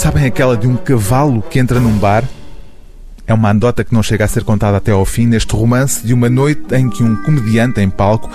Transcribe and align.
Sabem 0.00 0.24
aquela 0.24 0.56
de 0.56 0.66
um 0.66 0.78
cavalo 0.78 1.42
que 1.42 1.58
entra 1.58 1.78
num 1.78 1.98
bar? 1.98 2.24
É 3.26 3.34
uma 3.34 3.50
anedota 3.50 3.84
que 3.84 3.92
não 3.92 4.02
chega 4.02 4.24
a 4.24 4.28
ser 4.28 4.44
contada 4.44 4.78
até 4.78 4.90
ao 4.92 5.04
fim 5.04 5.26
neste 5.26 5.54
romance 5.54 6.06
de 6.06 6.14
uma 6.14 6.30
noite 6.30 6.74
em 6.74 6.88
que 6.88 7.02
um 7.02 7.14
comediante 7.16 7.82
em 7.82 7.90
palco 7.90 8.30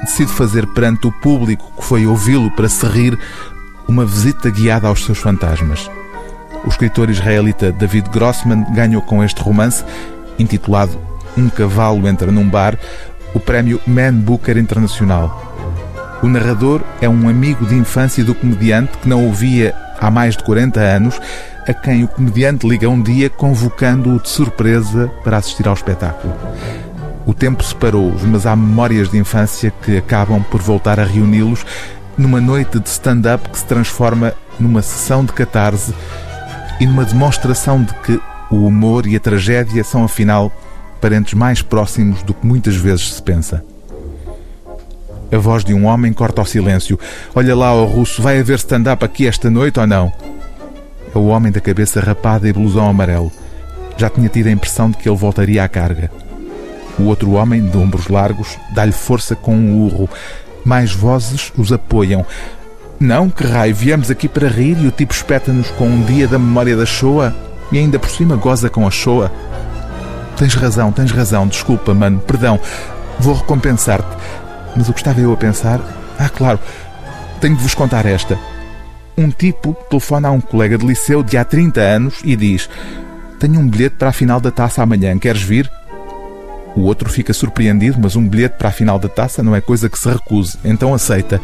decide 0.00 0.32
fazer 0.32 0.66
perante 0.68 1.06
o 1.06 1.12
público 1.12 1.70
que 1.76 1.84
foi 1.84 2.06
ouvi-lo 2.06 2.50
para 2.52 2.70
se 2.70 2.86
rir 2.86 3.18
uma 3.86 4.06
visita 4.06 4.48
guiada 4.48 4.88
aos 4.88 5.04
seus 5.04 5.18
fantasmas. 5.18 5.90
O 6.64 6.68
escritor 6.68 7.10
israelita 7.10 7.70
David 7.70 8.08
Grossman 8.08 8.64
ganhou 8.72 9.02
com 9.02 9.22
este 9.22 9.42
romance, 9.42 9.84
intitulado 10.38 10.98
Um 11.36 11.50
Cavalo 11.50 12.08
Entra 12.08 12.32
num 12.32 12.48
Bar, 12.48 12.78
o 13.34 13.38
prémio 13.38 13.78
Man 13.86 14.14
Booker 14.14 14.56
Internacional. 14.56 15.52
O 16.22 16.28
narrador 16.28 16.80
é 16.98 17.08
um 17.10 17.28
amigo 17.28 17.66
de 17.66 17.74
infância 17.74 18.24
do 18.24 18.34
comediante 18.34 18.96
que 18.96 19.08
não 19.08 19.26
ouvia 19.26 19.74
há 20.00 20.10
mais 20.10 20.36
de 20.36 20.44
40 20.44 20.80
anos 20.80 21.20
a 21.68 21.74
quem 21.74 22.04
o 22.04 22.08
comediante 22.08 22.66
liga 22.66 22.88
um 22.88 23.00
dia 23.00 23.28
convocando-o 23.28 24.20
de 24.20 24.28
surpresa 24.28 25.08
para 25.22 25.36
assistir 25.36 25.68
ao 25.68 25.74
espetáculo. 25.74 26.34
O 27.26 27.34
tempo 27.34 27.62
separou-os, 27.62 28.22
mas 28.22 28.46
há 28.46 28.56
memórias 28.56 29.10
de 29.10 29.18
infância 29.18 29.72
que 29.82 29.98
acabam 29.98 30.42
por 30.42 30.60
voltar 30.60 30.98
a 30.98 31.04
reuni-los 31.04 31.64
numa 32.16 32.40
noite 32.40 32.80
de 32.80 32.88
stand-up 32.88 33.48
que 33.48 33.58
se 33.58 33.64
transforma 33.64 34.32
numa 34.58 34.82
sessão 34.82 35.24
de 35.24 35.32
catarse 35.32 35.94
e 36.80 36.86
numa 36.86 37.04
demonstração 37.04 37.82
de 37.82 37.94
que 37.94 38.20
o 38.50 38.66
humor 38.66 39.06
e 39.06 39.14
a 39.14 39.20
tragédia 39.20 39.84
são, 39.84 40.02
afinal, 40.02 40.50
parentes 41.00 41.34
mais 41.34 41.62
próximos 41.62 42.22
do 42.22 42.34
que 42.34 42.46
muitas 42.46 42.74
vezes 42.74 43.14
se 43.14 43.22
pensa. 43.22 43.64
A 45.32 45.38
voz 45.38 45.64
de 45.64 45.72
um 45.72 45.86
homem 45.86 46.12
corta 46.12 46.42
o 46.42 46.44
silêncio. 46.44 46.98
Olha 47.34 47.54
lá, 47.54 47.72
o 47.72 47.84
russo, 47.84 48.20
vai 48.20 48.40
haver 48.40 48.56
stand-up 48.56 49.04
aqui 49.04 49.26
esta 49.26 49.48
noite 49.48 49.78
ou 49.78 49.86
não? 49.86 50.12
É 51.14 51.18
o 51.18 51.26
homem 51.26 51.52
da 51.52 51.60
cabeça 51.60 52.00
rapada 52.00 52.48
e 52.48 52.52
blusão 52.52 52.88
amarelo. 52.88 53.30
Já 53.96 54.10
tinha 54.10 54.28
tido 54.28 54.48
a 54.48 54.52
impressão 54.52 54.90
de 54.90 54.96
que 54.96 55.08
ele 55.08 55.16
voltaria 55.16 55.62
à 55.62 55.68
carga. 55.68 56.10
O 56.98 57.04
outro 57.04 57.32
homem, 57.32 57.64
de 57.64 57.76
ombros 57.76 58.08
largos, 58.08 58.58
dá-lhe 58.74 58.92
força 58.92 59.36
com 59.36 59.54
um 59.54 59.84
urro. 59.84 60.08
Mais 60.64 60.92
vozes 60.92 61.52
os 61.56 61.72
apoiam. 61.72 62.26
Não, 62.98 63.30
que 63.30 63.44
raio, 63.44 63.74
viemos 63.74 64.10
aqui 64.10 64.28
para 64.28 64.48
rir 64.48 64.76
e 64.78 64.86
o 64.86 64.90
tipo 64.90 65.12
espeta-nos 65.12 65.70
com 65.70 65.86
um 65.86 66.02
dia 66.02 66.28
da 66.28 66.38
memória 66.38 66.76
da 66.76 66.84
Shoah 66.84 67.32
e 67.72 67.78
ainda 67.78 67.98
por 67.98 68.10
cima 68.10 68.36
goza 68.36 68.68
com 68.68 68.86
a 68.86 68.90
Shoah. 68.90 69.30
Tens 70.36 70.54
razão, 70.54 70.92
tens 70.92 71.10
razão, 71.10 71.46
desculpa, 71.46 71.94
mano, 71.94 72.18
perdão. 72.18 72.58
Vou 73.18 73.34
recompensar-te. 73.34 74.16
Mas 74.76 74.88
o 74.88 74.92
que 74.92 75.00
estava 75.00 75.20
eu 75.20 75.32
a 75.32 75.36
pensar? 75.36 75.80
Ah, 76.18 76.28
claro, 76.28 76.58
tenho 77.40 77.56
de 77.56 77.62
vos 77.62 77.74
contar 77.74 78.06
esta. 78.06 78.38
Um 79.16 79.30
tipo 79.30 79.74
telefona 79.88 80.28
a 80.28 80.30
um 80.30 80.40
colega 80.40 80.78
de 80.78 80.86
liceu 80.86 81.22
de 81.22 81.36
há 81.36 81.44
30 81.44 81.80
anos 81.80 82.20
e 82.24 82.36
diz: 82.36 82.68
Tenho 83.38 83.60
um 83.60 83.68
bilhete 83.68 83.96
para 83.96 84.10
a 84.10 84.12
final 84.12 84.40
da 84.40 84.50
taça 84.50 84.82
amanhã, 84.82 85.18
queres 85.18 85.42
vir? 85.42 85.70
O 86.76 86.82
outro 86.82 87.10
fica 87.10 87.32
surpreendido, 87.32 87.98
mas 88.00 88.14
um 88.14 88.26
bilhete 88.26 88.56
para 88.56 88.68
a 88.68 88.72
final 88.72 88.98
da 88.98 89.08
taça 89.08 89.42
não 89.42 89.56
é 89.56 89.60
coisa 89.60 89.88
que 89.88 89.98
se 89.98 90.08
recuse, 90.08 90.56
então 90.64 90.94
aceita. 90.94 91.40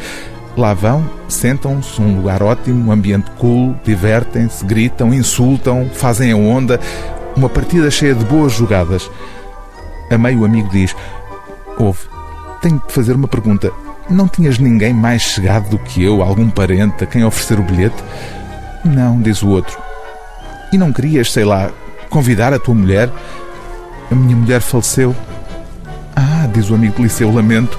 Lá 0.56 0.72
vão, 0.72 1.04
sentam-se, 1.28 2.00
um 2.00 2.16
lugar 2.16 2.42
ótimo, 2.42 2.88
um 2.88 2.92
ambiente 2.92 3.30
cool, 3.32 3.74
divertem-se, 3.84 4.64
gritam, 4.64 5.12
insultam, 5.12 5.90
fazem 5.92 6.32
a 6.32 6.36
onda, 6.36 6.80
uma 7.36 7.48
partida 7.48 7.90
cheia 7.90 8.14
de 8.14 8.24
boas 8.24 8.52
jogadas. 8.52 9.10
A 10.10 10.16
meio 10.16 10.40
o 10.40 10.44
amigo 10.44 10.70
diz: 10.70 10.94
Ouve, 11.76 12.00
tenho 12.66 12.82
de 12.84 12.92
fazer 12.92 13.14
uma 13.14 13.28
pergunta. 13.28 13.70
Não 14.10 14.26
tinhas 14.26 14.58
ninguém 14.58 14.92
mais 14.92 15.22
chegado 15.22 15.70
do 15.70 15.78
que 15.78 16.02
eu, 16.02 16.20
algum 16.20 16.50
parente, 16.50 17.04
a 17.04 17.06
quem 17.06 17.24
oferecer 17.24 17.60
o 17.60 17.62
bilhete? 17.62 18.02
Não, 18.84 19.20
diz 19.20 19.40
o 19.40 19.48
outro. 19.48 19.78
E 20.72 20.78
não 20.78 20.92
querias, 20.92 21.32
sei 21.32 21.44
lá, 21.44 21.70
convidar 22.10 22.52
a 22.52 22.58
tua 22.58 22.74
mulher? 22.74 23.08
A 24.10 24.14
minha 24.16 24.34
mulher 24.34 24.60
faleceu. 24.60 25.14
Ah, 26.16 26.48
diz 26.52 26.68
o 26.68 26.74
amigo 26.74 26.96
de 26.96 27.02
liceu, 27.02 27.32
lamento. 27.32 27.78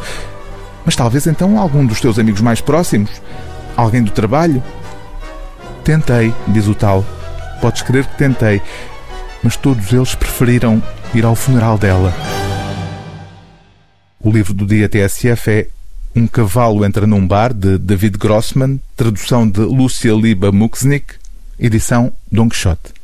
Mas 0.85 0.95
talvez 0.95 1.27
então 1.27 1.59
algum 1.59 1.85
dos 1.85 1.99
teus 1.99 2.17
amigos 2.17 2.39
mais 2.39 2.61
próximos? 2.61 3.21
Alguém 3.75 4.01
do 4.01 4.11
trabalho? 4.11 4.63
Tentei, 5.83 6.33
diz 6.47 6.65
o 6.67 6.73
tal. 6.73 7.03
Podes 7.59 7.81
crer 7.81 8.05
que 8.05 8.17
tentei. 8.17 8.61
Mas 9.43 9.57
todos 9.57 9.91
eles 9.91 10.15
preferiram 10.15 10.81
ir 11.13 11.25
ao 11.25 11.35
funeral 11.35 11.77
dela. 11.77 12.13
O 14.19 14.31
livro 14.31 14.53
do 14.53 14.65
dia 14.65 14.89
TSF 14.89 15.51
é 15.51 15.67
um 16.15 16.25
Cavalo 16.25 16.83
Entra 16.83 17.05
num 17.05 17.25
Bar, 17.27 17.53
de 17.53 17.77
David 17.77 18.17
Grossman, 18.17 18.81
tradução 18.95 19.47
de 19.47 19.59
Lúcia 19.59 20.11
Liba 20.11 20.51
Muxnik, 20.51 21.13
edição 21.59 22.11
Don 22.31 22.49
Quixote. 22.49 22.96